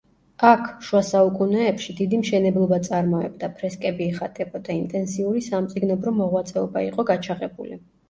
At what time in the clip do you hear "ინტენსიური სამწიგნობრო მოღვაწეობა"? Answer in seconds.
4.83-6.89